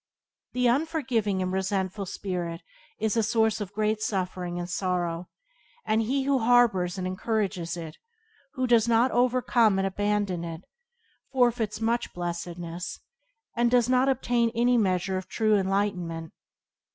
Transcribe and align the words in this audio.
The 0.53 0.65
unforgiving 0.67 1.43
and 1.43 1.53
resentful 1.53 2.07
spirit 2.07 2.63
is 2.97 3.15
a 3.15 3.21
source 3.21 3.61
of 3.61 3.71
great 3.71 4.01
suffering 4.01 4.57
and 4.57 4.67
sorrow, 4.67 5.29
and 5.85 6.01
he 6.01 6.23
who 6.23 6.39
harbours 6.39 6.97
and 6.97 7.05
encourages 7.05 7.77
it, 7.77 7.97
who 8.53 8.65
does 8.65 8.87
not 8.87 9.11
overcome 9.11 9.77
and 9.77 9.85
abandon 9.85 10.43
it, 10.43 10.63
forfeits 11.31 11.79
much 11.81 12.15
blessedness, 12.15 12.99
and 13.55 13.69
does 13.69 13.87
not 13.87 14.09
obtain 14.09 14.49
any 14.55 14.75
measure 14.75 15.17
of 15.19 15.27
true 15.27 15.55
enlightenment. 15.55 16.33